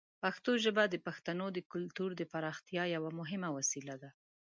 [0.23, 4.09] پښتو ژبه د پښتنو د کلتور د پراختیا یوه مهمه وسیله ده.